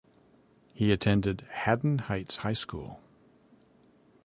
He 0.73 0.91
attended 0.91 1.41
Haddon 1.41 1.99
Heights 1.99 2.37
High 2.37 2.53
School. 2.53 2.99